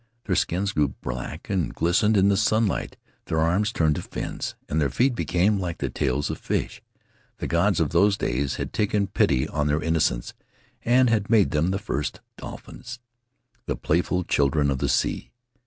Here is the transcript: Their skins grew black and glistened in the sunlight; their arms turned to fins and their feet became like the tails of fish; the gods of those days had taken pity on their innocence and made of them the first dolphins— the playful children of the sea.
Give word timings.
Their 0.25 0.35
skins 0.35 0.71
grew 0.71 0.95
black 1.03 1.47
and 1.47 1.75
glistened 1.75 2.17
in 2.17 2.29
the 2.29 2.35
sunlight; 2.35 2.97
their 3.25 3.37
arms 3.39 3.71
turned 3.71 3.93
to 3.97 4.01
fins 4.01 4.55
and 4.67 4.81
their 4.81 4.89
feet 4.89 5.13
became 5.13 5.59
like 5.59 5.77
the 5.77 5.91
tails 5.91 6.31
of 6.31 6.39
fish; 6.39 6.81
the 7.37 7.45
gods 7.45 7.79
of 7.79 7.89
those 7.91 8.17
days 8.17 8.55
had 8.55 8.73
taken 8.73 9.05
pity 9.05 9.47
on 9.47 9.67
their 9.67 9.79
innocence 9.83 10.33
and 10.83 11.11
made 11.29 11.47
of 11.49 11.51
them 11.51 11.69
the 11.69 11.77
first 11.77 12.19
dolphins— 12.35 12.99
the 13.67 13.75
playful 13.75 14.23
children 14.23 14.71
of 14.71 14.79
the 14.79 14.89
sea. 14.89 15.29